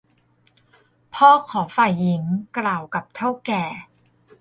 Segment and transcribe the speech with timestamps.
[1.15, 2.23] พ่อขอฝ่ายหญิง
[2.57, 3.63] กล่าวกับเถ้าแก่